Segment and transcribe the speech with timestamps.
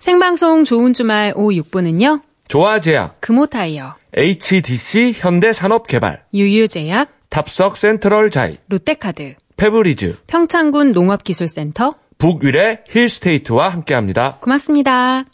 [0.00, 2.22] 생방송 좋은 주말 오후 6부는요.
[2.48, 14.38] 조아제약, 금호타이어, HDC 현대산업개발, 유유제약, 탑석 센트럴 자이, 롯데카드, 페브리즈, 평창군 농업기술센터, 북위례 힐스테이트와 함께합니다.
[14.40, 15.24] 고맙습니다.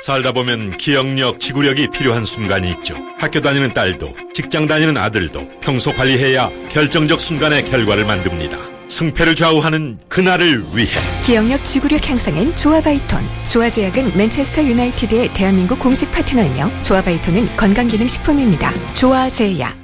[0.00, 2.94] 살다 보면 기억력, 지구력이 필요한 순간이 있죠.
[3.18, 8.71] 학교 다니는 딸도, 직장 다니는 아들도 평소 관리해야 결정적 순간의 결과를 만듭니다.
[8.92, 10.90] 승패를 좌우하는 그날을 위해
[11.22, 13.26] 기억력 지구력 향상엔 조아바이톤.
[13.50, 18.70] 조아제약은 맨체스터 유나이티드의 대한민국 공식 파트너이며 조아바이톤은 건강기능식품입니다.
[18.94, 19.74] 조아제약.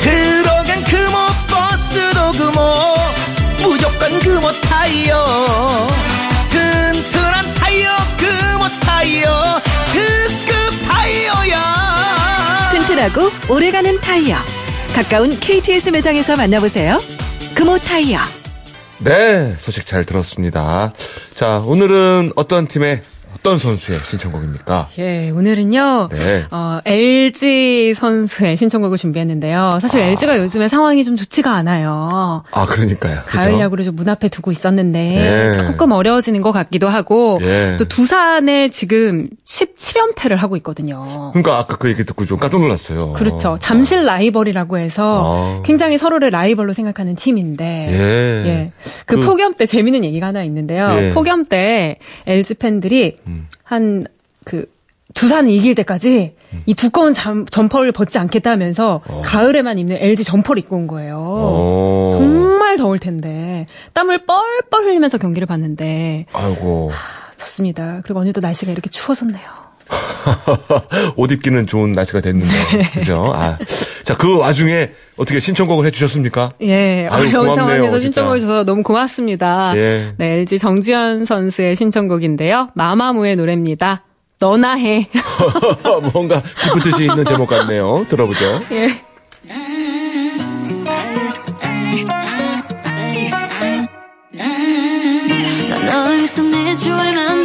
[0.00, 1.18] 들어간 금호
[1.48, 2.94] 버스도 금호
[3.62, 5.86] 무조건 금호 타이어
[6.50, 9.60] 튼튼한 타이어 금호 타이어
[9.92, 14.36] 특급 타이어야 튼튼하고 오래가는 타이어.
[14.96, 16.98] 가까운 KTS 매장에서 만나보세요.
[17.60, 18.20] 금호 타이어.
[19.00, 20.94] 네, 소식 잘 들었습니다.
[21.34, 23.02] 자, 오늘은 어떤 팀의
[23.40, 24.88] 어떤 선수의 신청곡입니까?
[24.98, 26.44] 예, 오늘은요, 네.
[26.50, 29.78] 어, LG 선수의 신청곡을 준비했는데요.
[29.80, 30.04] 사실 아.
[30.04, 32.42] LG가 요즘에 상황이 좀 좋지가 않아요.
[32.52, 33.22] 아, 그러니까요.
[33.24, 33.38] 그죠?
[33.38, 35.52] 가을 야구를 좀 문 앞에 두고 있었는데 예.
[35.52, 37.76] 조금 어려워지는 것 같기도 하고 예.
[37.78, 41.30] 또 두산에 지금 17연패를 하고 있거든요.
[41.32, 43.12] 그러니까 아까 그 얘기 듣고 좀 깜짝 놀랐어요.
[43.14, 43.58] 그렇죠.
[43.60, 45.62] 잠실 라이벌이라고 해서 아.
[45.66, 48.48] 굉장히 서로를 라이벌로 생각하는 팀인데 예.
[48.48, 48.72] 예.
[49.06, 50.88] 그, 그- 폭염 때 재밌는 얘기가 하나 있는데요.
[50.92, 51.10] 예.
[51.10, 53.46] 폭염 때 LG 팬들이 음.
[53.62, 54.70] 한그
[55.14, 56.62] 두산이 이길 때까지 음.
[56.66, 61.16] 이 두꺼운 잠, 점퍼를 벗지 않겠다면서 가을에만 입는 LG 점퍼를 입고 온 거예요.
[61.18, 62.08] 어.
[62.12, 66.90] 정말 더울 텐데 땀을 뻘뻘 흘리면서 경기를 봤는데 아이고.
[67.36, 68.00] 좋습니다.
[68.04, 69.69] 그리고 오늘도 날씨가 이렇게 추워졌네요.
[71.16, 72.52] 옷 입기는 좋은 날씨가 됐는데.
[72.94, 73.30] 그죠?
[73.34, 73.58] 아.
[74.04, 76.52] 자, 그 와중에 어떻게 신청곡을 해주셨습니까?
[76.62, 78.00] 예, 아유, 어려운 고맙네요, 상황에서.
[78.00, 79.72] 신청해 주셔서 너무 고맙습니다.
[79.76, 80.14] 예.
[80.16, 82.70] 네, LG 정지현 선수의 신청곡인데요.
[82.74, 84.04] 마마무의 노래입니다.
[84.38, 85.08] 너나 해.
[86.12, 88.06] 뭔가 기쁜 뜻이 있는 제목 같네요.
[88.08, 88.62] 들어보죠.
[88.72, 88.88] 예.
[95.68, 97.39] 난 너를 위해서 네 주를 만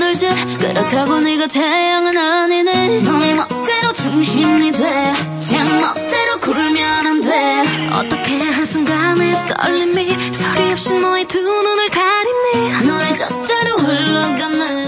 [0.95, 3.01] 그렇다고 네가 태양은 아니네.
[3.01, 7.89] 너의 멋대로 중심이 돼제 멋대로 굴면 안돼.
[7.91, 12.81] 어떻게 한순간에 떨림이 소리 없이 너의 두 눈을 가리네.
[12.88, 14.84] 너의 젖자로 흘러가네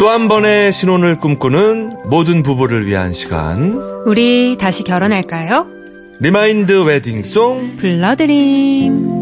[0.00, 3.74] 또 한 번의 신혼을 꿈꾸는 모든 부부를 위한 시간.
[4.06, 5.66] 우리 다시 결혼할까요?
[6.20, 7.76] 리마인드 웨딩송.
[7.76, 9.20] 불러드림.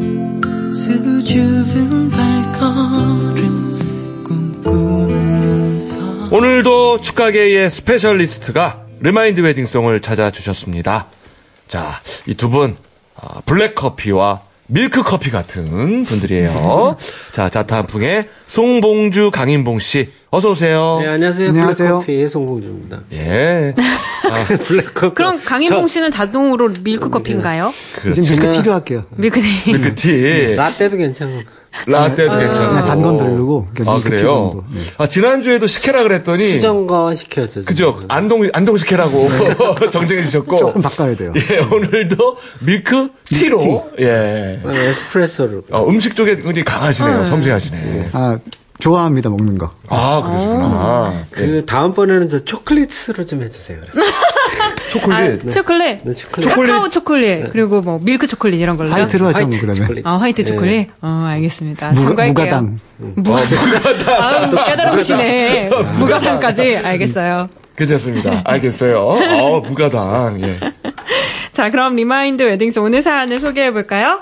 [0.73, 5.97] 수줍은 발걸음 꿈꾸면서
[6.31, 11.07] 오늘도 축가계의 스페셜리스트가 리마인드 웨딩송을 찾아주셨습니다.
[11.67, 12.77] 자, 이 두 분,
[13.17, 16.97] 아, 블랙커피와 밀크커피 같은 분들이에요.
[17.33, 20.99] 자, 자타한풍의 송봉주, 강인봉 씨, 어서 오세요.
[21.01, 21.49] 네, 안녕하세요.
[21.49, 21.89] 안녕하세요.
[21.89, 23.01] 블랙커피의 송봉주입니다.
[23.13, 23.75] 예.
[24.67, 25.15] 블랙커피.
[25.15, 27.73] 그럼 강인봉 씨는 자동으로 밀크커피인가요?
[28.03, 28.21] 그렇죠.
[28.21, 29.05] 지금 밀크티로 할게요.
[29.17, 29.73] 밀크티.
[29.73, 30.55] 밀크티.
[30.55, 31.43] 라떼도 괜찮고.
[31.87, 32.69] 라떼도 괜찮고.
[32.71, 34.65] 그냥 단건 별로고 아, 그래요?
[34.71, 34.81] 네.
[34.99, 36.43] 아, 지난주에도 식혜라 그랬더니.
[36.53, 37.65] 수정과 시켜야죠.
[37.65, 37.99] 그죠?
[38.09, 39.29] 안동, 안동식혜라고
[39.91, 40.57] 정정해 주셨고.
[40.57, 41.33] 조금 바꿔야 돼요.
[41.37, 42.37] 예, 오늘도
[42.67, 43.93] 밀크 티로.
[44.01, 44.61] 예.
[44.63, 45.63] 어, 에스프레소를.
[45.71, 47.25] 어, 음식 쪽에 굉장히 강하시네요.
[47.25, 48.09] 섬세하시네.
[48.13, 48.39] 아
[48.79, 49.71] 좋아합니다 먹는 거.
[49.89, 51.13] 아, 그러시구나.
[51.13, 51.25] 예.
[51.31, 53.79] 그 다음번에는 저 초콜릿으로 좀 해주세요.
[54.91, 55.47] 초콜릿.
[55.47, 56.01] 아, 초콜릿.
[56.05, 56.55] 네, 초콜릿.
[56.55, 57.53] 카카오 초콜릿.
[57.53, 58.95] 그리고 뭐 밀크 초콜릿 이런 걸로요?
[58.95, 59.75] 화이트로 하죠 뭐 화이트 그러면.
[59.75, 60.07] 초콜릿.
[60.07, 60.51] 아, 화이트 네.
[60.51, 60.91] 초콜릿?
[61.03, 61.91] 어, 알겠습니다.
[61.91, 62.35] 무, 참고할게요.
[62.35, 62.79] 무가당.
[64.21, 65.71] 아유, 깨달음시네.
[65.99, 66.77] 무가당까지.
[66.77, 67.49] 알겠어요.
[67.77, 68.43] 괜찮습니다.
[68.45, 68.99] 알겠어요.
[69.01, 70.41] 어, 무가당.
[70.43, 70.59] 예.
[71.53, 74.21] 자, 그럼 리마인드 웨딩송 오늘 사연을 소개해 볼까요?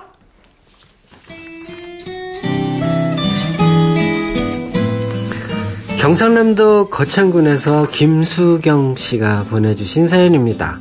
[6.07, 10.79] 경상남도 거창군에서 김수경 씨가 보내주신 사연입니다.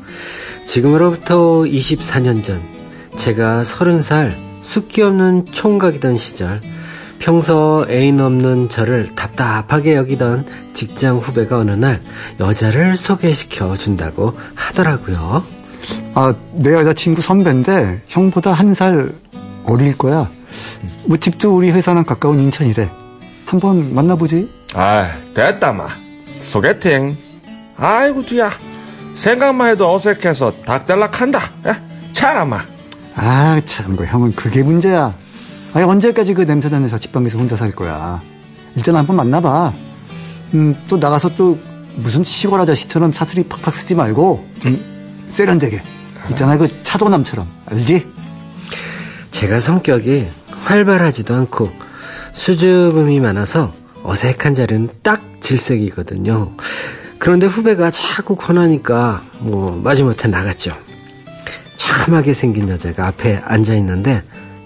[0.66, 2.62] 지금으로부터 24년 전,
[3.16, 6.62] 제가 30살 숫기 없는 총각이던 시절,
[7.18, 10.45] 평소 애인 없는 저를 답답하게 여기던
[10.75, 12.01] 직장 후배가 어느 날
[12.39, 15.44] 여자를 소개시켜 준다고 하더라고요.
[16.13, 19.16] 아, 내 여자친구 선배인데 형보다 한 살
[19.63, 20.30] 어릴 거야.
[21.06, 23.04] 뭐 집도 우리 회사랑 가까운 인천이래.
[23.55, 24.49] 한번 만나보지.
[24.73, 25.87] 아, 됐다, 마.
[26.41, 27.15] 소개팅.
[27.77, 28.49] 아이고, 뒤야.
[29.15, 31.39] 생각만 해도 어색해서 닭달락한다.
[31.67, 31.81] 야,
[32.13, 32.59] 차라, 마.
[33.15, 35.13] 아, 참, 그 형은 그게 문제야.
[35.73, 38.21] 아니, 언제까지 그 냄새 나면서 집방에서 혼자 살 거야.
[38.75, 39.73] 일단 한번 만나봐.
[40.53, 41.57] 음, 또 나가서 또
[41.95, 45.81] 무슨 시골 아저씨처럼 사투리 팍팍 쓰지 말고 좀 세련되게.
[46.31, 47.47] 있잖아, 그 차도남처럼.
[47.67, 48.05] 알지?
[49.31, 50.27] 제가 성격이
[50.63, 51.71] 활발하지도 않고
[52.35, 53.73] 수줍음이 많아서
[54.03, 56.51] 어색한 자리는 딱 질색이거든요.
[57.17, 60.73] 그런데 후배가 자꾸 권하니까 뭐 마지못해 나갔죠.
[61.77, 64.21] 참하게 생긴 여자가 앞에 앉아 있는데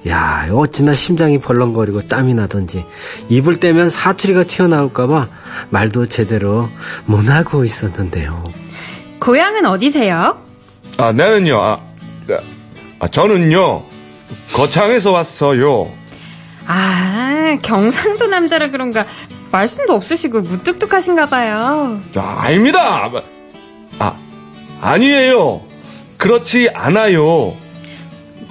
[0.07, 2.86] 야 어찌나 심장이 벌렁거리고 땀이 나던지
[3.30, 5.27] 입을 떼면 사투리가 튀어나올까봐
[5.69, 6.69] 말도 제대로
[7.06, 8.44] 못 하고 있었는데요.
[9.19, 10.42] 고향은 어디세요?
[10.98, 11.80] 아, 나는요, 아,
[13.00, 13.83] 아, 저는요,
[14.54, 15.99] 거창에서 왔어요.
[16.71, 19.04] 아, 경상도 남자라 그런가
[19.51, 22.00] 말씀도 없으시고 무뚝뚝하신가 봐요.
[22.16, 23.10] 아, 아닙니다.
[23.98, 24.16] 아,
[24.80, 25.62] 아니에요.
[26.18, 27.57] 그렇지 않아요.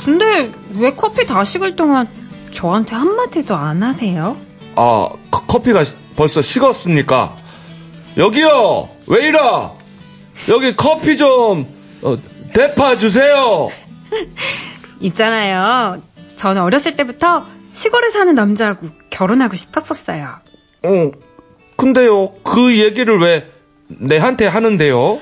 [0.05, 2.07] 근데 왜 커피 다 식을 동안
[2.51, 4.37] 저한테 한마디도 안 하세요?
[4.75, 7.37] 아, 커- 커피가 시- 벌써 식었습니까?
[8.17, 8.89] 여기요!
[9.07, 9.77] 왜 이러?
[10.49, 11.69] 여기 커피 좀,
[12.03, 12.17] 어,
[12.53, 13.69] 대파 주세요!
[15.01, 16.03] 있잖아요.
[16.35, 20.37] 저는 어렸을 때부터 시골에 사는 남자하고 결혼하고 싶었었어요.
[20.85, 21.11] 어,
[21.77, 23.51] 근데요, 그 얘기를 왜
[23.89, 25.21] 내한테 하는데요?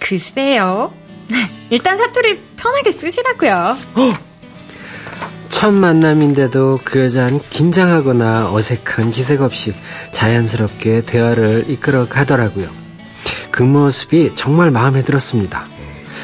[0.00, 0.92] 글쎄요.
[1.70, 3.74] 일단 사투리 편하게 쓰시라고요.
[5.48, 9.74] 첫 만남인데도 그 여자는 긴장하거나 어색한 기색 없이
[10.12, 12.68] 자연스럽게 대화를 이끌어 가더라고요.
[13.50, 15.66] 그 모습이 정말 마음에 들었습니다.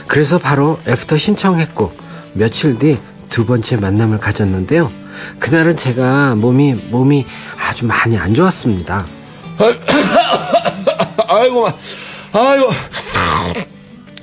[0.06, 1.93] 그래서 바로 애프터 신청했고
[2.35, 2.99] 며칠 뒤
[3.29, 4.91] 두 번째 만남을 가졌는데요.
[5.38, 7.26] 그날은 제가 몸이 몸이
[7.69, 9.05] 아주 많이 안 좋았습니다.
[11.29, 11.73] 아이고, 마-
[12.32, 12.70] 아이고,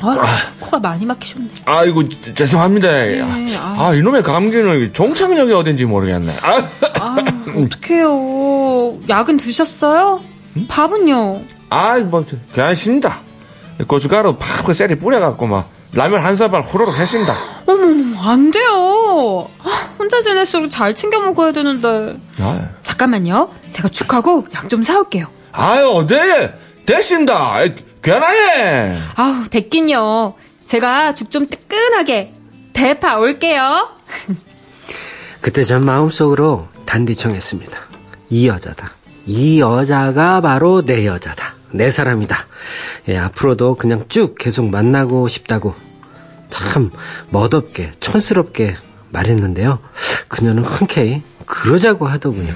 [0.02, 0.26] 아,
[0.60, 1.50] 코가 많이 막히셨네.
[1.66, 2.04] 아이고,
[2.36, 2.88] 죄송합니다.
[2.90, 3.76] 아.
[3.78, 6.38] 아, 이놈의 감기는 종착역이 어딘지 모르겠네.
[6.42, 6.64] 아,
[7.00, 7.16] 아,
[7.56, 9.00] 어떡해요.
[9.10, 10.22] 약은 드셨어요?
[10.68, 11.42] 밥은요?
[11.70, 13.20] 아이, 뭐, 저, 괜찮습니다.
[13.88, 17.36] 고춧가루 팍, 그 쎄리 뿌려갖고, 막, 라면 한 사발 후루룩 했습니다.
[17.66, 19.50] 어머머, 안 돼요.
[19.64, 22.18] 아, 혼자 지낼수록 잘 챙겨 먹어야 되는데.
[22.40, 23.54] 아, 잠깐만요.
[23.72, 25.28] 제가 죽하고 약 좀 사올게요.
[25.52, 26.54] 아유, 네,
[26.86, 27.54] 됐습니다.
[27.56, 29.00] 아이, 괜찮아요.
[29.16, 30.34] 아우, 됐긴요.
[30.68, 32.34] 제가 죽 좀 뜨끈하게
[32.74, 33.90] 대파 올게요.
[35.42, 37.78] 그때 전 마음속으로 단디 청했습니다.
[38.30, 38.92] 이 여자다.
[39.28, 41.56] 이 여자가 바로 내 여자다.
[41.72, 42.48] 내 사람이다.
[43.10, 45.76] 예, 앞으로도 그냥 쭉 계속 만나고 싶다고
[46.50, 46.92] 참
[47.30, 48.76] 멋없게 촌스럽게
[49.10, 49.80] 말했는데요.
[50.28, 52.54] 그녀는 흔쾌히 그러자고 하더군요.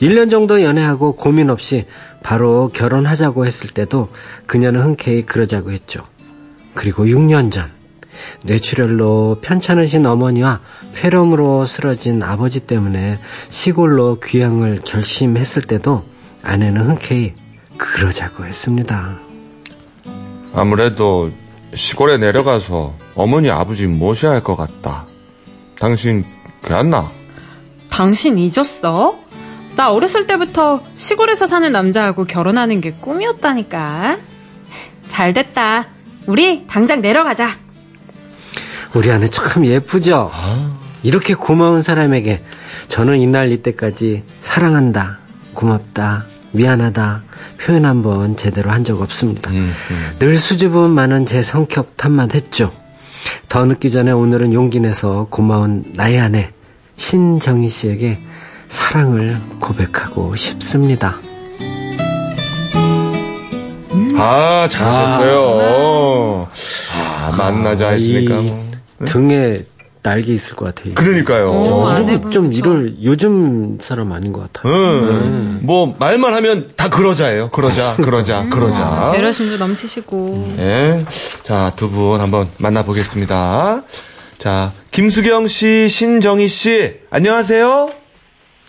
[0.00, 1.86] 1년 정도 연애하고 고민 없이
[2.22, 4.10] 바로 결혼하자고 했을 때도
[4.46, 6.04] 그녀는 흔쾌히 그러자고 했죠.
[6.74, 7.70] 그리고 6년 전
[8.44, 10.60] 뇌출혈로 편찮으신 어머니와
[10.94, 13.18] 폐렴으로 쓰러진 아버지 때문에
[13.50, 16.04] 시골로 귀향을 결심했을 때도
[16.42, 17.34] 아내는 흔쾌히
[17.76, 19.18] 그러자고 했습니다.
[20.52, 21.32] 아무래도
[21.74, 25.06] 시골에 내려가서 어머니 아버지 모셔야 할 것 같다.
[25.78, 26.24] 당신
[26.62, 27.10] 괜찮나?
[27.90, 29.16] 당신 잊었어?
[29.76, 34.18] 나 어렸을 때부터 시골에서 사는 남자하고 결혼하는 게 꿈이었다니까.
[35.08, 35.88] 잘 됐다.
[36.26, 37.58] 우리 당장 내려가자.
[38.94, 40.30] 우리 아내 참 예쁘죠?
[41.02, 42.42] 이렇게 고마운 사람에게
[42.88, 45.18] 저는 이날 이때까지 사랑한다,
[45.52, 47.22] 고맙다, 미안하다
[47.60, 49.50] 표현 한번 제대로 한 적 없습니다.
[50.18, 52.72] 늘 수줍음 많은 제 성격 탓만 했죠.
[53.48, 56.50] 더 늦기 전에 오늘은 용기 내서 고마운 나의 아내
[56.96, 58.20] 신정희 씨에게
[58.68, 61.16] 사랑을 고백하고 싶습니다.
[64.16, 66.48] 아, 잘하셨어요.
[66.94, 68.38] 아, 만나자 했으니까.
[68.40, 68.64] 이 뭐.
[69.06, 69.64] 등에
[70.04, 70.94] 날개 있을 것 같아요.
[70.94, 71.48] 그러니까요.
[71.50, 72.52] 오, 거좀 그쵸?
[72.52, 74.70] 이럴 요즘 사람 아닌 것 같아요.
[74.72, 75.60] 응.
[75.62, 77.48] 뭐, 말만 하면 다 그러자예요.
[77.48, 79.12] 그러자, 그러자, 그러자.
[79.12, 80.54] 배려심도 넘치시고.
[80.58, 81.00] 예.
[81.42, 83.82] 자, 두 분 한번 만나보겠습니다.
[84.38, 87.90] 자, 김수경 씨, 신정희 씨, 안녕하세요.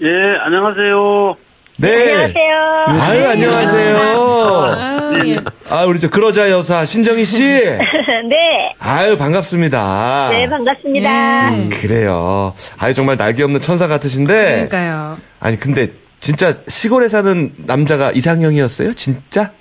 [0.04, 0.08] 예,
[0.42, 1.36] 안녕하세요.
[1.78, 2.12] 네.
[2.24, 2.56] 안녕하세요.
[3.02, 3.98] 아유, 안녕하세요.
[3.98, 5.36] 아, 예.
[5.70, 7.44] 아, 우리 저 그러자 여사 신정희 씨.
[8.30, 8.74] 네.
[8.80, 10.30] 아유, 반갑습니다.
[10.32, 11.50] 네, 반갑습니다.
[11.52, 11.70] 네.
[11.70, 12.54] 그래요.
[12.78, 14.68] 아유, 정말 날개 없는 천사 같으신데.
[14.70, 15.18] 그러니까요.
[15.42, 15.90] 아니, 근데
[16.22, 18.94] 진짜 시골에 사는 남자가 이상형이었어요?
[18.94, 19.52] 진짜?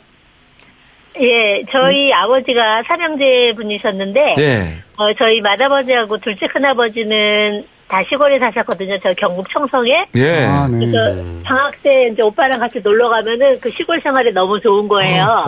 [1.20, 4.78] 예, 저희 아버지가 삼형제 분이셨는데, 네.
[4.96, 8.98] 어, 저희 맏아버지하고 둘째 큰아버지는 다 시골에 사셨거든요.
[8.98, 10.06] 저 경북 청성에.
[10.16, 10.44] 예.
[10.46, 10.78] 아, 네.
[10.90, 15.44] 그래서 방학 때 이제 오빠랑 같이 놀러 가면은 그 시골 생활이 너무 좋은 거예요.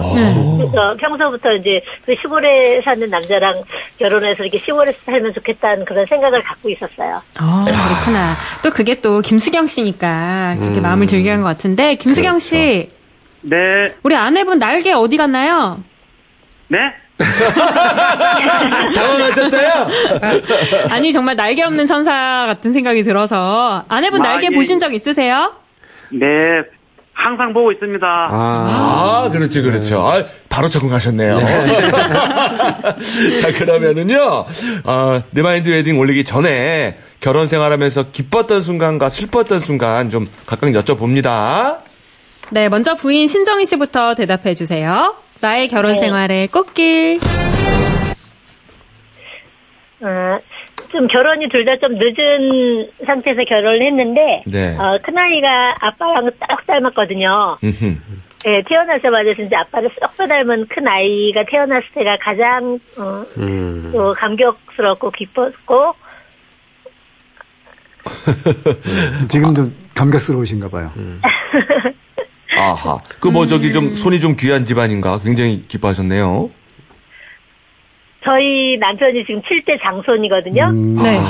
[0.57, 3.63] 그래서 평소부터 이제 그 시골에 사는 남자랑
[3.99, 7.21] 결혼해서 이렇게 시골에서 살면 좋겠다는 그런 생각을 갖고 있었어요.
[7.41, 8.37] 아, 그렇구나.
[8.63, 12.89] 또 그게 또 김수경 씨니까 그렇게 마음을 들게 한 것 같은데, 김수경 씨,
[13.43, 13.57] 네,
[14.05, 15.83] 우리 아내분 날개 어디 갔나요?
[16.69, 16.79] 네?
[18.95, 19.71] 당황하셨어요?
[20.91, 24.55] 아니, 정말 날개 없는 천사 같은 생각이 들어서, 아내분 아, 날개 예.
[24.55, 25.53] 보신 적 있으세요?
[26.11, 26.27] 네,
[27.13, 28.07] 항상 보고 있습니다.
[28.07, 30.07] 아, 아, 그렇지, 그렇죠.
[30.07, 31.41] 아, 바로 적응하셨네요.
[33.41, 34.45] 자, 그러면은요,
[34.85, 41.79] 어, 리마인드 웨딩 올리기 전에 결혼 생활하면서 기뻤던 순간과 슬펐던 순간 좀 각각 여쭤봅니다.
[42.51, 45.15] 네, 먼저 부인 신정희 씨부터 대답해 주세요.
[45.41, 45.99] 나의 결혼 네.
[45.99, 47.21] 생활의 꽃길.
[50.01, 50.39] 어,
[50.93, 54.77] 좀 결혼이 둘 다 좀 늦은 상태에서 결혼을 했는데, 네.
[54.77, 57.59] 어, 큰아이가 아빠랑 딱 닮았거든요.
[58.47, 63.91] 예, 태어나자마자 진짜 아빠를 쏙 닮은 큰 아이가 태어났을 때가 가장 어, 음.
[63.93, 65.95] 또 감격스럽고 기뻤고
[69.29, 70.93] 지금도 감격스러우신가 봐요.
[72.61, 73.01] 아하.
[73.21, 76.51] 그뭐 저기 좀 손이 좀 귀한 집안인가 굉장히 기뻐하셨네요.
[78.25, 80.73] 저희 남편이 지금 7대 장손이거든요.
[80.73, 81.21] 네.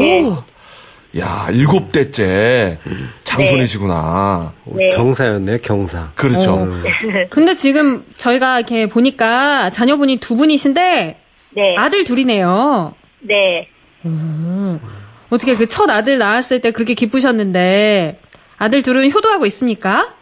[0.00, 1.20] 예.
[1.20, 2.78] 야, 일곱 대째
[3.24, 4.52] 장손이시구나.
[4.64, 4.88] 네.
[4.88, 6.10] 경사였네요, 경사.
[6.14, 6.68] 그렇죠.
[7.30, 11.20] 근데 지금 저희가 이렇게 보니까 자녀분이 두 분이신데,
[11.56, 11.76] 네.
[11.76, 12.94] 아들 둘이네요.
[13.20, 13.68] 네.
[15.30, 18.18] 어떻게 그 첫 아들 낳았을 때 그렇게 기쁘셨는데,
[18.58, 20.14] 아들 둘은 효도하고 있습니까?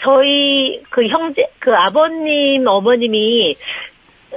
[0.00, 3.56] 저희 그 형제 그 아버님 어머님이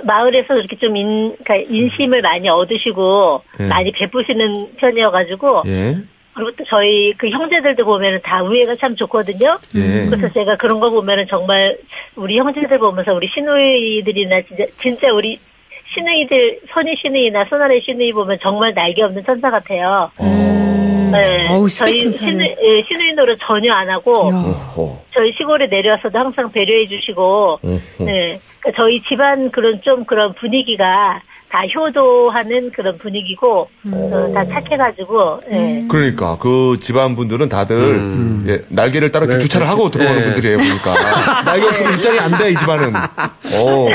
[0.04, 3.64] 마을에서 이렇게 좀 인, 그러니까 인심을 많이 얻으시고 예.
[3.66, 5.98] 많이 베푸시는 편이어가지고 예.
[6.34, 9.58] 그리고 또 저희 그 형제들도 보면은 다 우애가 참 좋거든요.
[9.76, 10.06] 예.
[10.10, 11.78] 그래서 제가 그런 거 보면은 정말
[12.16, 15.40] 우리 형제들 보면서 우리 시누이들이나 진짜 진짜 우리
[15.94, 20.10] 시누이들 선희 시누이나 손아래 시누이 보면 정말 날개 없는 천사 같아요.
[21.12, 22.32] 네, 어우, 저희 시댁 칭찬을.
[22.34, 24.32] 시누, 예, 시누이 노릇 전혀 안 하고.
[25.14, 27.60] 저희 시골에 내려와서도 항상 배려해 주시고.
[27.64, 27.80] 네,
[28.60, 35.84] 그러니까 저희 집안 그런 좀 그런 분위기가 다 효도하는 그런 분위기고 어, 다 착해가지고 예.
[35.90, 40.00] 그러니까 그 집안 분들은 다들 예, 날개를 따라 네, 주차를 하고 그렇죠.
[40.00, 40.26] 들어오는 네.
[40.28, 40.94] 분들이에요 보니까
[41.44, 42.94] 날개 없으면 입장이 안 돼 이 집안은.
[43.66, 43.90] 오.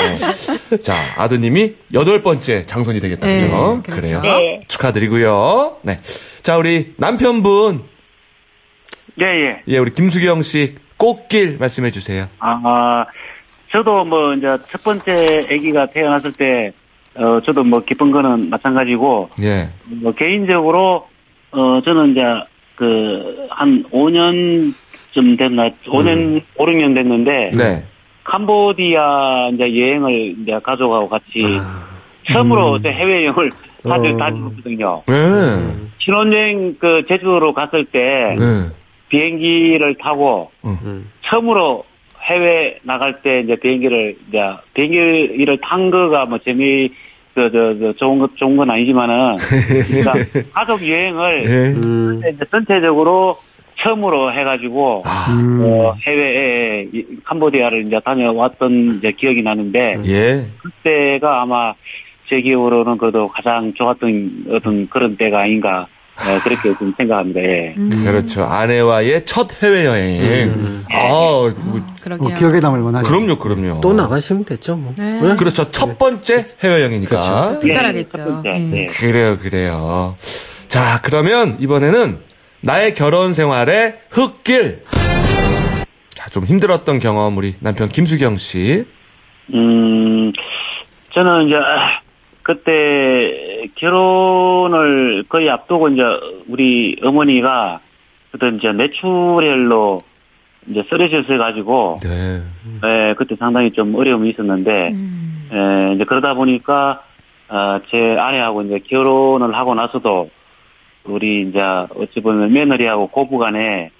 [0.83, 3.83] 자 아드님이 여덟 번째 장손이 되겠다 네, 그죠?
[3.87, 4.21] 그렇죠.
[4.21, 4.21] 그래요.
[4.21, 4.61] 네.
[4.69, 5.77] 축하드리고요.
[5.81, 6.01] 네.
[6.47, 7.83] 자 우리 남편분
[9.21, 9.63] 예, 예.
[9.67, 12.29] 예 우리 김수경 씨 꽃길 말씀해 주세요.
[12.39, 13.05] 아,
[13.73, 16.73] 저도 뭐, 이제 첫 번째 아기가 태어났을 때,
[17.17, 19.71] 어, 저도 뭐 기쁜 거는 마찬가지고, 예.
[19.87, 21.09] 뭐 개인적으로,
[21.51, 22.23] 어, 저는 이제
[22.77, 27.85] 그, 한 5년쯤 됐나, 5년, 5, 6년 됐는데, 네.
[28.23, 31.41] 캄보디아 이제 여행을 이제 가족하고 같이
[32.29, 33.51] 처음으로 이제 해외여행을
[33.87, 34.17] 다들 어.
[34.17, 35.03] 다녔거든요.
[35.07, 35.15] 네.
[35.99, 38.69] 신혼여행 그 제주도로 갔을 때 네.
[39.09, 41.11] 비행기를 타고 음.
[41.25, 41.85] 처음으로
[42.23, 44.39] 해외 나갈 때 이제 비행기를 이제
[44.75, 46.91] 비행기를 탄 거가 뭐 재미
[47.35, 50.15] 그, 저, 저, 좋은 것, 좋은 건 아니지만은, 그러니까
[50.55, 51.87] 가족 여행을 예.
[51.87, 52.23] 음.
[52.33, 53.37] 이제 전체적으로
[53.79, 55.61] 처음으로 해가지고, 음.
[55.63, 60.47] 어, 해외에 이- 캄보디아를 이제 다녀왔던 이제 기억이 나는데, 예.
[60.63, 61.75] 그때가 아마
[62.29, 67.75] 제 기억으로는 그래도 가장 좋았던 어떤 그런 때가 아닌가, 어, 그렇게 좀 생각합니다, 예.
[68.05, 68.45] 그렇죠.
[68.45, 70.85] 아내와의 첫 해외 여행.
[70.91, 72.29] 아, 뭐, 그러게요.
[72.29, 73.09] 어, 기억에 남을 만하죠.
[73.09, 73.81] 그럼요, 그럼요.
[73.81, 74.95] 또 나가시면 됐죠, 뭐.
[74.97, 75.21] 네.
[75.21, 75.37] 네?
[75.37, 75.71] 그렇죠.
[75.71, 77.09] 첫 번째 해외 여행이니까.
[77.11, 77.59] 그렇죠.
[77.61, 78.09] 특별하겠죠.
[78.11, 78.73] 첫 번째, 예.
[78.73, 78.87] 예.
[78.87, 80.17] 그래요, 그래요.
[80.69, 82.19] 자, 그러면 이번에는
[82.63, 84.83] 나의 결혼 생활의 흙길.
[86.15, 88.85] 자, 좀 힘들었던 경험 우리 남편 김수경 씨.
[89.55, 90.33] 음,
[91.13, 92.01] 저는 이제, 아,
[92.47, 96.03] 그때 결혼을 거의 앞두고 이제
[96.47, 97.81] 우리 어머니가
[98.33, 100.03] 어떤 이제 뇌출혈로
[100.69, 102.43] 이제 쓰러졌어가지고, 네.
[102.85, 104.95] 예, 그때 상당히 좀 어려움이 있었는데,
[105.55, 107.03] 예, 이제 그러다 보니까,
[107.49, 110.31] 아, 제 아내하고 이제 결혼을 하고 나서도
[111.07, 113.91] 우리 이제 어찌 보면 며느리하고 고부 간에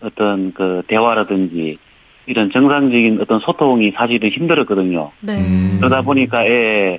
[0.00, 1.76] 어떤 그 대화라든지
[2.24, 5.10] 이런 정상적인 어떤 소통이 사실은 힘들었거든요.
[5.22, 5.38] 네.
[5.38, 5.76] 음.
[5.80, 6.98] 그러다 보니까 예,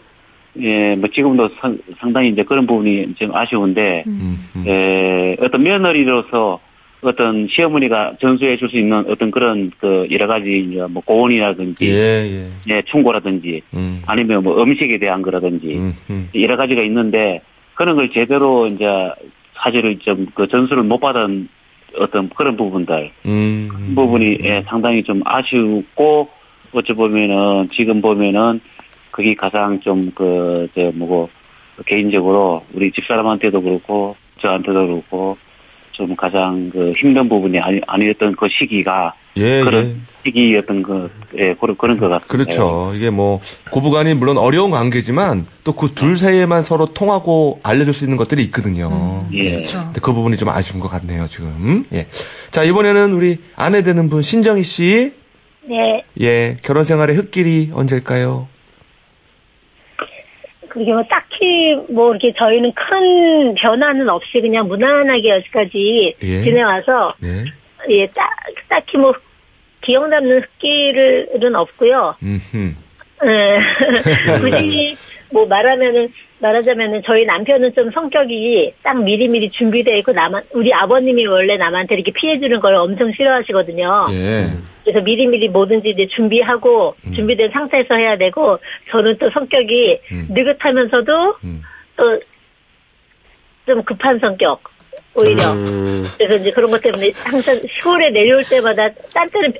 [0.60, 4.64] 예, 뭐 지금도 상, 상당히 이제 그런 부분이 좀 아쉬운데 음, 음.
[4.68, 6.60] 예, 어떤 며느리로서
[7.02, 11.94] 어떤 시어머니가 전수해 줄 수 있는 어떤 그런 그 여러 가지 이제 뭐 고온이라든지 예,
[11.96, 12.48] 예.
[12.70, 14.02] 예, 충고라든지 음.
[14.06, 16.30] 아니면 뭐 음식에 대한 거라든지 음, 음.
[16.36, 17.42] 여러 가지가 있는데
[17.74, 18.86] 그런 걸 제대로 이제
[19.56, 21.50] 사실을 좀그 전수를 못 받은
[21.98, 23.70] 어떤 그런 부분들 음.
[23.72, 26.30] 그 부분이 예, 상당히 좀 아쉽고
[26.74, 28.62] 어찌 보면은 지금 보면은
[29.12, 31.30] 그게 가장 좀 그 저 뭐고
[31.86, 35.38] 개인적으로 우리 집사람한테도 그렇고 저한테도 그렇고
[35.92, 39.96] 좀 가장 그 힘든 부분이 아니 아니었던 그 시기가 예, 그런 예.
[40.26, 42.28] 시기였던 그 예, 그런 그런 것 같습니다.
[42.28, 42.92] 그렇죠.
[42.96, 43.40] 이게 뭐
[43.72, 49.26] 고부간이 물론 어려운 관계지만 또 그 둘 사이에만 서로 통하고 알려줄 수 있는 것들이 있거든요.
[49.34, 49.52] 예.
[49.56, 49.80] 그렇죠.
[49.86, 51.84] 근데 그 부분이 좀 아쉬운 것 같네요, 지금.
[51.94, 52.08] 예.
[52.52, 55.14] 자, 이번에는 우리 아내 되는 분, 신정희 씨.
[55.64, 56.04] 네.
[56.22, 56.58] 예.
[56.64, 58.48] 결혼 생활의 흙길이 언제일까요?
[60.72, 66.44] 그게 뭐 딱히 뭐 이렇게 저희는 큰 변화는 없이 그냥 무난하게 여기까지 예.
[66.44, 67.44] 지내와서 네.
[67.90, 68.30] 예, 딱,
[68.70, 69.14] 딱히 뭐
[69.82, 72.16] 기억 남는 흙길은 없고요.
[72.24, 72.74] 음흠.
[73.26, 73.60] 예.
[74.40, 74.96] 굳이
[75.30, 81.56] 뭐 말하면은 말하자면은 저희 남편은 좀 성격이 딱 미리미리 준비되어 있고 남한 우리 아버님이 원래
[81.58, 84.08] 남한테 이렇게 피해 주는 걸 엄청 싫어하시거든요.
[84.12, 84.50] 예.
[84.84, 88.58] 그래서 미리미리 뭐든지 이제 준비하고 준비된 상태에서 해야 되고
[88.90, 90.28] 저는 또 성격이 음.
[90.32, 91.62] 느긋하면서도 음.
[91.96, 94.64] 또좀 급한 성격
[95.14, 99.54] 오히려 음, 그래서 이제 그런 것 때문에 항상 시골에 내려올 때마다 딴 때는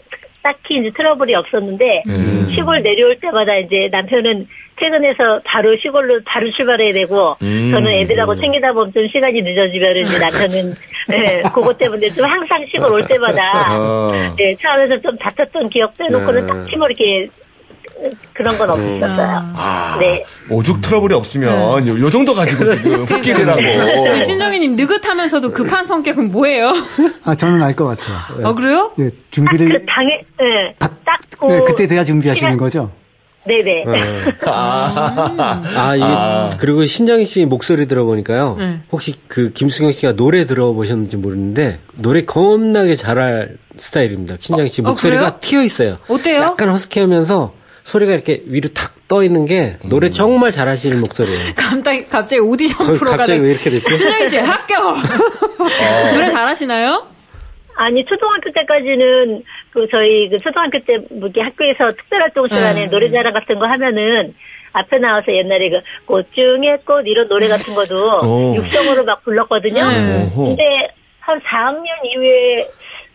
[0.44, 2.52] 딱히 이제 트러블이 없었는데 음.
[2.54, 7.72] 시골 내려올 때마다 이제 남편은 퇴근해서 바로 시골로 바로 출발해야 되고 음.
[7.72, 10.74] 저는 애들하고 챙기다 보면 좀 시간이 늦어지면 이제 남편은
[11.12, 14.12] 예, 그것 때문에 좀 항상 시골 올 때마다 어.
[14.40, 16.48] 예, 차 안에서 좀 다퉜던 기억 빼놓고는 네.
[16.48, 17.28] 딱히 뭐 이렇게
[18.34, 19.06] 그런 건 없었어요.
[19.56, 19.98] 아.
[20.00, 20.24] 네.
[20.50, 23.62] 오죽 트러블이 없으면 요, 요 정도 가지고 지금 흙길이라고.
[24.12, 26.74] 우리 신정희님 느긋하면서도 급한 성격은 뭐예요?
[27.24, 28.48] 아, 저는 알 것 같아요.
[28.48, 28.92] 어 그래요?
[29.00, 30.92] 예, 딱 준비를 그 당해, 예, 딱
[31.40, 32.92] 그, 네, 그때 돼야 준비하시는 거죠?
[33.46, 33.86] 네네.
[34.46, 36.52] 아, 이게, 아.
[36.60, 38.56] 그리고 신정희 씨 목소리 들어보니까요.
[38.60, 38.80] 네.
[38.92, 44.36] 혹시 그 김수경 씨가 노래 들어보셨는지 모르는데, 노래 겁나게 잘할 스타일입니다.
[44.40, 45.38] 신정희 씨 어, 목소리가 그래요?
[45.40, 45.98] 튀어 있어요.
[46.08, 46.42] 어때요?
[46.42, 51.52] 약간 허스키 하면서 소리가 이렇게 위로 탁 떠 있는 게 노래 정말 잘하시는 목소리예요.
[51.54, 53.98] 갑자기 갑자기 오디션 거의 프로가 갑자기 됐- 왜 이렇게 됐지?
[53.98, 54.96] 신정희 씨 합격.
[56.16, 57.08] 노래 잘하시나요?
[57.76, 62.88] 아니 초등학교 때까지는 그 저희 그 초등학교 때뭐 이렇게 학교에서 특별활동 시간에 네.
[62.88, 64.34] 노래자랑 같은 거 하면은
[64.72, 68.56] 앞에 나와서 옛날에 그 꽃 중에 꽃 이런 노래 같은 것도 오.
[68.56, 69.90] 육성으로 막 불렀거든요.
[69.90, 70.30] 네.
[70.34, 70.48] 오호.
[70.56, 70.88] 근데
[71.20, 72.66] 한 4학년 이후에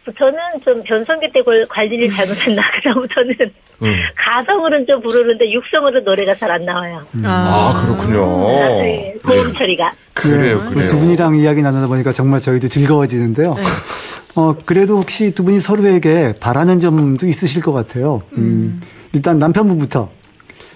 [0.07, 3.35] 부터는 좀 변성기 때 걸- 관리를 잘못했나 그다음부터는
[3.83, 3.95] 음.
[4.16, 7.03] 가성으로는 좀 부르는데 육성으로 노래가 잘 안 나와요.
[7.25, 8.47] 아, 그렇군요.
[8.83, 9.90] 네, 고음 처리가.
[10.14, 10.88] 그래요, 네, 그래요.
[10.88, 13.57] 두 분이랑 이야기 나누다 보니까 정말 저희도 즐거워지는데요.
[14.37, 18.23] 어, 그래도 혹시 두 분이 서로에게 바라는 점도 있으실 것 같아요.
[18.38, 18.81] 음,
[19.12, 20.09] 일단 남편분부터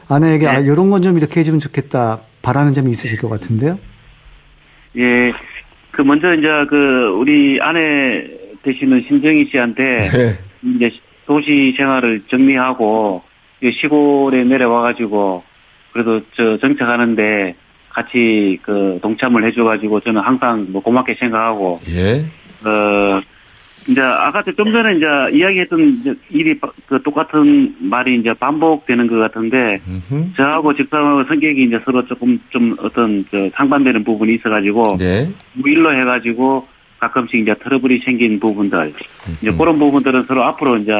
[0.08, 3.78] 아내에게 아, 이런 건 좀 이렇게 해주면 좋겠다 바라는 점이 있으실 것 같은데요.
[4.98, 5.32] 예,
[5.92, 8.24] 그 먼저 이제 그 우리 아내
[8.62, 10.38] 되시는 신정희 씨한테 네.
[10.76, 10.90] 이제
[11.26, 13.22] 도시 생활을 정리하고
[13.62, 15.42] 이 시골에 내려와가지고
[15.92, 17.54] 그래도 저 정착하는데
[17.88, 22.24] 같이 그 동참을 해줘가지고 저는 항상 뭐 고맙게 생각하고 예.
[22.66, 23.20] 어
[23.88, 29.16] 이제 아까 좀 전에 이제 이야기했던 이제 일이 바- 그 똑같은 말이 이제 반복되는 것
[29.16, 30.34] 같은데 음흠.
[30.36, 35.30] 저하고 집사람하고 성격이 이제 서로 조금 좀 어떤 저 상반되는 부분이 있어가지고 네.
[35.54, 36.68] 무일로 해가지고
[37.00, 39.36] 가끔씩 이제 트러블이 생긴 부분들 음.
[39.40, 40.92] 이제 그런 부분들은 서로 앞으로 이제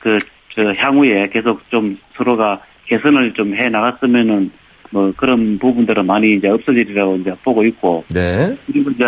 [0.00, 4.50] 그저 향후에 계속 좀 서로가 개선을 좀 해 나갔으면은
[4.90, 8.56] 뭐 그런 부분들은 많이 이제 없어지리라고 이제 보고 있고 네.
[8.66, 9.04] 그리고 이제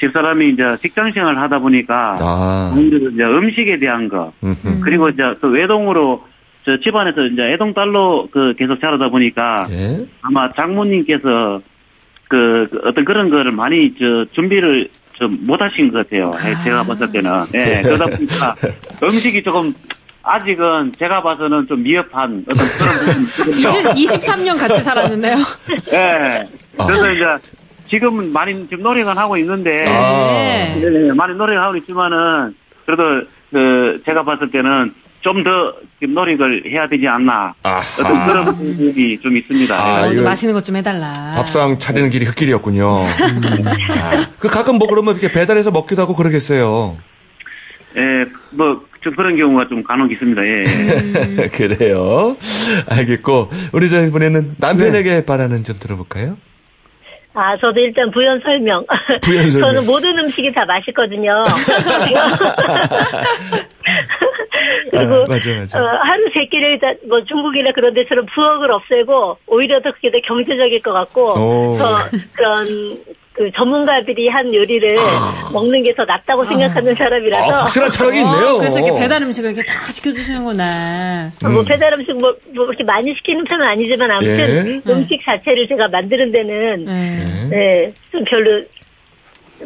[0.00, 2.76] 집사람이 이제 직장 생활을 하다 보니까 아.
[2.76, 4.80] 이제 음식에 대한 거 음흠.
[4.80, 6.24] 그리고 이제 또 외동으로
[6.64, 10.06] 저 집안에서 이제 애동 딸로 그 계속 자라다 보니까 예.
[10.22, 11.60] 아마 장모님께서
[12.28, 16.32] 그, 그 어떤 그런 거를 많이 저 준비를 좀 못하신 것 같아요.
[16.44, 17.30] 예, 제가 봤을 때는.
[17.54, 18.54] 예, 그러다 보니까
[19.02, 19.74] 음식이 조금
[20.22, 23.92] 아직은 제가 봐서는 좀 미흡한 어떤 그런 부분이 있거든요.
[23.92, 25.36] 23년 같이 살았는데요.
[25.92, 26.44] 예.
[26.86, 27.24] 그래서 이제
[27.88, 30.74] 지금은 많이 지금 노력은 하고 있는데 아.
[30.74, 30.80] 네.
[30.80, 32.54] 네, 많이 노력하고 있지만은
[32.86, 34.94] 그래도 그 제가 봤을 때는
[35.24, 35.74] 좀더
[36.06, 37.78] 노력을 해야 되지 않나 아하.
[37.98, 39.74] 어떤 그런 부분이 좀 있습니다.
[39.74, 41.32] 아, 어, 좀 맛있는 것 좀 해달라.
[41.34, 42.98] 밥상 차리는 길이 흙길이었군요.
[43.88, 46.98] 아, 그 가끔 뭐 그러면 이렇게 배달해서 먹기도 하고 그러겠어요.
[47.96, 48.00] 예,
[48.50, 50.42] 뭐, 좀 그런 경우가 좀 간혹 있습니다.
[50.44, 51.48] 예.
[51.54, 52.36] 그래요.
[52.88, 56.36] 알겠고, 우리 저 이번에는 남편에게 바라는 점 들어볼까요?
[57.34, 58.84] 아, 저도 일단 부연 설명.
[59.22, 59.72] 부연 설명.
[59.72, 61.44] 저는 모든 음식이 다 맛있거든요.
[64.94, 65.82] 그리고 아, 맞아, 맞아.
[65.82, 70.18] 어, 하루 세 끼를 다, 뭐 중국이나 그런 데처럼 부엌을 없애고 오히려 더 그게 더
[70.24, 71.76] 경제적일 것 같고 오.
[71.76, 71.84] 더
[72.32, 72.98] 그런
[73.32, 74.94] 그 전문가들이 한 요리를
[75.52, 78.48] 먹는 게 더 낫다고 생각하는 사람이라서 아, 확실한 철학이 있네요.
[78.54, 81.30] 어, 그래서 이렇게 배달 음식을 이렇게 다 시켜주시는구나.
[81.42, 84.92] 뭐 배달 음식 뭐, 뭐 이렇게 많이 시키는 편은 아니지만 아무튼 예.
[84.92, 87.48] 음식 자체를 제가 만드는 데는 네.
[87.50, 88.62] 네, 좀 별로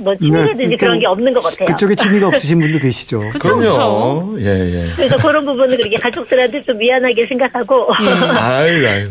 [0.01, 1.69] 뭐 취미라든지 네, 그런 그- 게 없는 것 같아요.
[1.69, 3.21] 그쪽에 취미가 없으신 분도 계시죠.
[3.39, 4.39] 그럼요.
[4.41, 4.87] 예, 예.
[4.97, 8.09] 그래서 그런 부분은 그렇게 가족들한테 좀 미안하게 생각하고 예.
[8.09, 9.09] 아유, 아유.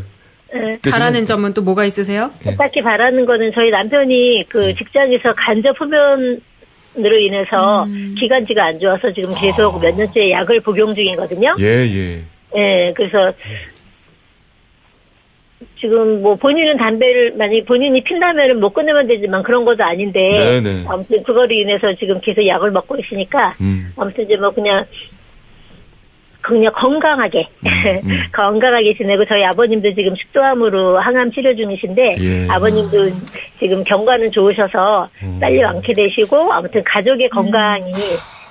[0.56, 2.32] 예, 바라는 점은 또 뭐가 있으세요?
[2.58, 6.40] 딱히 바라는 거는 저희 남편이 그 직장에서 간접 흡연
[7.00, 7.86] 으로 인해서
[8.18, 11.56] 기관지가 안 좋아서 지금 계속 몇 년째 약을 복용 중이거든요.
[11.60, 12.22] 예, 예.
[12.58, 13.32] 예, 그래서
[15.80, 20.86] 지금 뭐 본인은 담배를 만약 본인이 핀다면은 못 끊으면 되지만 그런 것도 아닌데 네네.
[20.88, 23.92] 아무튼 그거로 인해서 지금 계속 약을 먹고 있으니까 음.
[23.98, 24.86] 아무튼 이제 뭐 그냥
[26.42, 28.10] 그냥 건강하게 음.
[28.32, 32.48] 건강하게 지내고 저희 아버님도 지금 식도암으로 항암 치료 중이신데 예.
[32.50, 33.10] 아버님도
[33.60, 35.40] 지금 경과는 좋으셔서 음.
[35.42, 37.94] 빨리 완쾌되시고 아무튼 가족의 건강이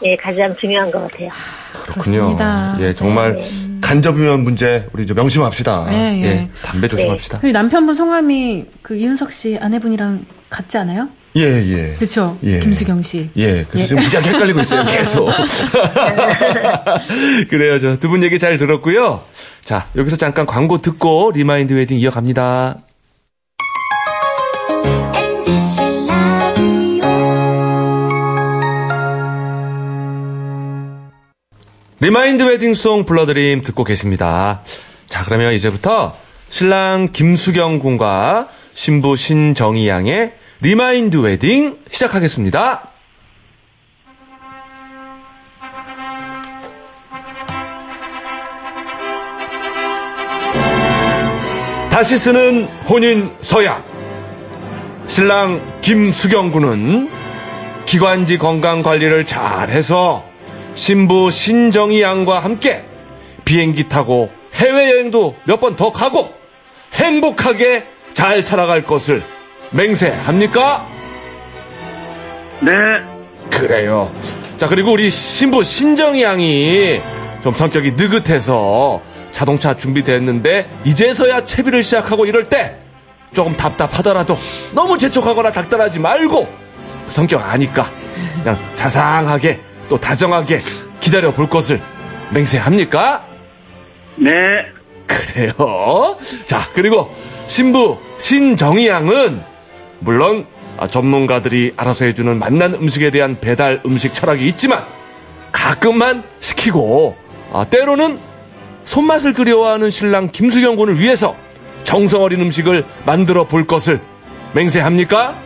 [0.02, 1.30] 예, 가장 중요한 것 같아요.
[1.72, 2.02] 그렇군요.
[2.02, 2.76] 그렇습니다.
[2.80, 3.38] 예, 정말
[3.86, 5.86] 간접이면 문제 우리 이제 명심합시다.
[5.90, 6.48] 예, 예.
[6.64, 7.38] 담배 조심합시다.
[7.38, 11.08] 그 남편분 성함이 그 이윤석 씨 아내분이랑 같지 않아요?
[11.36, 11.94] 예, 예.
[11.96, 12.36] 그렇죠.
[12.42, 12.58] 예.
[12.60, 13.30] 김수경 씨.
[13.36, 15.28] 예, 그래서 지금 무지하게 헷갈리고 있어요, 계속.
[17.48, 19.22] 그래요, 저 두 분 얘기 잘 들었고요.
[19.64, 22.76] 자, 여기서 잠깐 광고 듣고 리마인드 웨딩 이어갑니다.
[31.98, 34.60] 리마인드 웨딩송 불러드림 듣고 계십니다.
[35.08, 36.14] 자, 그러면 이제부터
[36.50, 42.90] 신랑 김수경 군과 신부 신정희 양의 리마인드 웨딩 시작하겠습니다.
[51.90, 53.82] 다시 쓰는 혼인 서약.
[55.06, 57.08] 신랑 김수경 군은
[57.86, 60.35] 기관지 건강 관리를 잘해서
[60.76, 62.84] 신부 신정희 양과 함께
[63.44, 66.32] 비행기 타고 해외여행도 몇 번 더 가고
[66.94, 69.22] 행복하게 잘 살아갈 것을
[69.70, 70.86] 맹세합니까?
[72.60, 72.72] 네.
[73.50, 74.12] 그래요.
[74.58, 77.00] 자, 그리고 우리 신부 신정희 양이
[77.42, 79.00] 좀 성격이 느긋해서
[79.32, 82.76] 자동차 준비됐는데 이제서야 채비를 시작하고 이럴 때
[83.34, 84.38] 조금 답답하더라도
[84.74, 86.46] 너무 재촉하거나 닥달하지 말고
[87.06, 87.90] 그 성격 아니까
[88.42, 90.60] 그냥 자상하게 또 다정하게
[91.00, 91.80] 기다려 볼 것을
[92.32, 93.24] 맹세합니까?
[94.16, 94.32] 네.
[95.06, 96.18] 그래요.
[96.46, 97.14] 자, 그리고
[97.46, 99.40] 신부 신정희 양은
[100.00, 100.46] 물론
[100.78, 104.84] 아, 전문가들이 알아서 해주는 맛난 음식에 대한 배달 음식 철학이 있지만
[105.52, 107.16] 가끔만 시키고
[107.52, 108.18] 아, 때로는
[108.84, 111.36] 손맛을 그리워하는 신랑 김수경 군을 위해서
[111.84, 114.00] 정성 어린 음식을 만들어 볼 것을
[114.52, 115.40] 맹세합니까?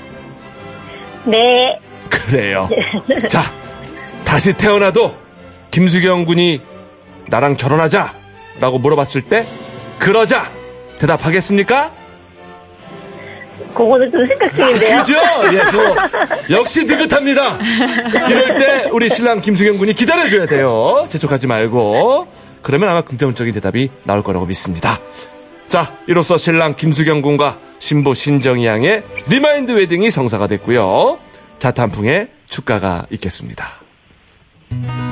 [1.25, 1.79] 네.
[2.09, 2.69] 그래요.
[3.29, 3.53] 자,
[4.25, 5.17] 다시 태어나도
[5.71, 6.61] 김수경 군이
[7.29, 8.15] 나랑 결혼하자
[8.61, 9.47] 라고 물어봤을 때
[9.99, 10.51] 그러자
[10.99, 11.93] 대답하겠습니까?
[13.75, 14.99] 그거는 좀 생각 중인데요.
[14.99, 15.15] 그죠?
[15.53, 15.97] 예, 그거
[16.51, 17.59] 역시 느긋합니다.
[18.29, 21.07] 이럴 때 우리 신랑 김수경 군이 기다려줘야 돼요.
[21.09, 22.27] 재촉하지 말고.
[22.63, 24.99] 그러면 아마 긍정적인 대답이 나올 거라고 믿습니다.
[25.69, 31.19] 자, 이로써 신랑 김수경 군과 신부 신정희 양의 리마인드 웨딩이 성사가 됐고요.
[31.61, 33.80] 자탄풍의 축가가 있겠습니다.
[34.71, 35.10] 유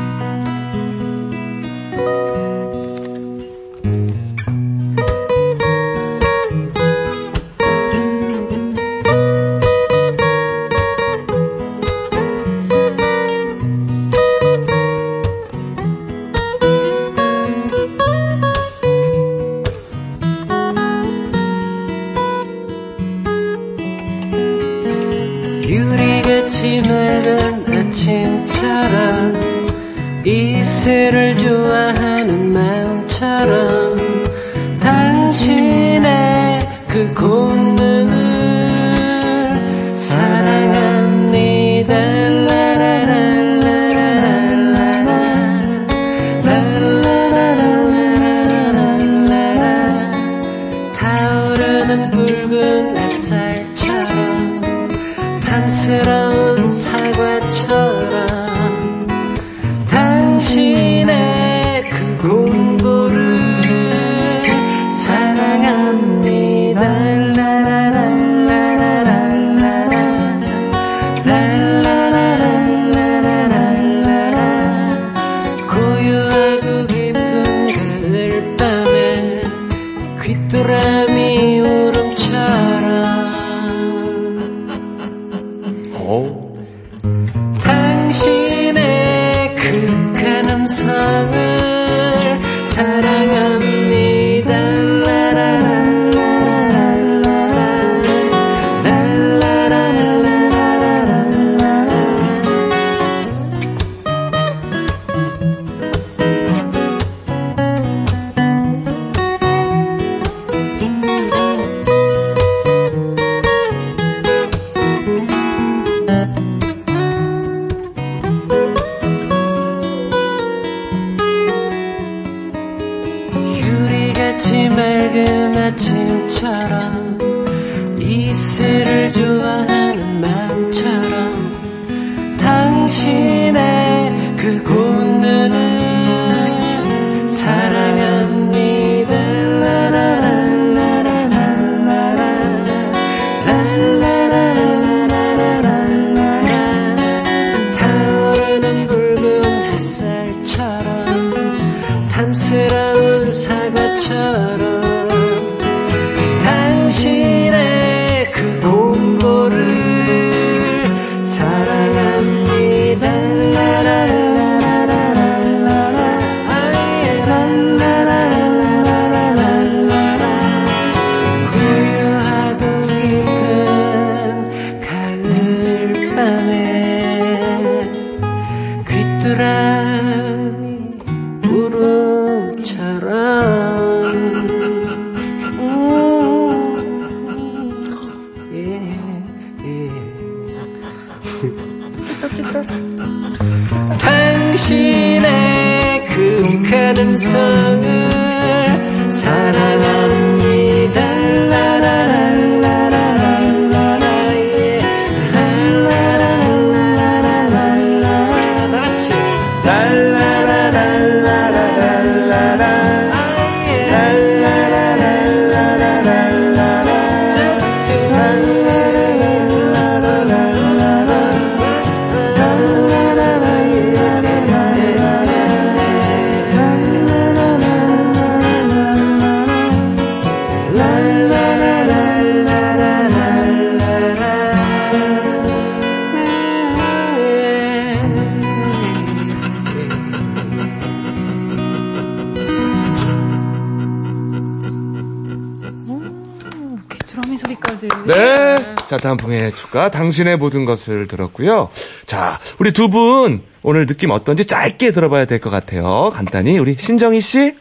[248.99, 249.03] 네.
[249.03, 251.71] 자, 단풍의 축가, 당신의 모든 것을 들었고요.
[252.07, 256.11] 자, 우리 두 분 오늘 느낌 어떤지 짧게 들어봐야 될 것 같아요.
[256.15, 257.55] 간단히 우리 신정희 씨.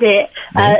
[0.00, 0.28] 네.
[0.54, 0.74] 아,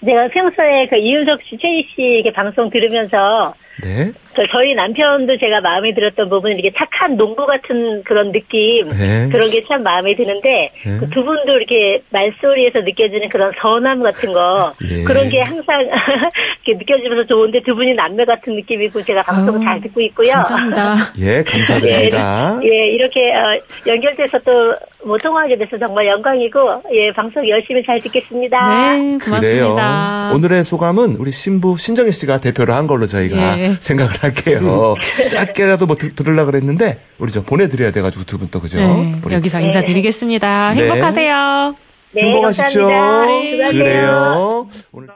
[0.00, 4.12] 내가 평소에 그 이윤석 씨, 최희 씨 이렇게 방송 들으면서 네.
[4.34, 9.28] 그 저희 남편도 제가 마음에 들었던 부분은 이게 착한 농부 같은 그런 느낌 네.
[9.30, 10.98] 그런 게 참 마음에 드는데 네.
[10.98, 15.04] 그두 분도 이렇게 말소리에서 느껴지는 그런 선함 같은 거 예.
[15.04, 15.80] 그런 게 항상
[16.66, 20.32] 이렇게 느껴지면서 좋은데 두 분이 남매 같은 느낌이고 제가 방송 아우, 잘 듣고 있고요.
[20.32, 20.94] 감사합니다.
[21.20, 22.60] 예, 감사드립니다.
[22.64, 28.00] 예, 예, 이렇게 어, 연결돼서 또 뭐 통화하게 돼서 정말 영광이고 예 방송 열심히 잘
[28.02, 28.68] 듣겠습니다.
[28.68, 29.40] 네, 고맙습니다.
[29.40, 30.32] 그래요.
[30.34, 33.68] 오늘의 소감은 우리 신부 신정희 씨가 대표를 한 걸로 저희가 예.
[33.80, 34.94] 생각을 할게요.
[35.30, 38.78] 짧게라도 뭐 들, 들으려고 그랬는데 우리 저 보내드려야 돼가지고 두 분 또 그죠?
[38.78, 40.74] 네, 여기서 인사드리겠습니다.
[40.74, 40.82] 네.
[40.88, 41.74] 행복하세요.
[42.12, 42.82] 네, 행복하십시오.
[42.88, 43.52] 감사합니다.
[43.70, 43.72] 수고하세요.
[43.72, 44.68] 그래요.
[44.92, 45.08] 오늘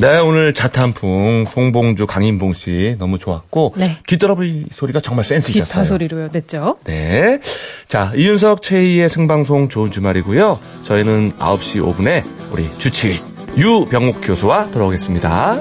[0.00, 3.98] 네, 오늘 자탄풍 송봉주 강인봉 씨 너무 좋았고 네.
[4.06, 5.84] 귀뚜라미 소리가 정말 센스 기타 있었어요.
[5.84, 6.78] 소리로 냈죠.
[6.84, 7.40] 네.
[7.88, 10.60] 자, 이윤석 최희의 생방송 좋은 주말이고요.
[10.84, 13.20] 저희는 9시 5분에 우리 주치의
[13.56, 15.56] 유병욱 교수와 돌아오겠습니다.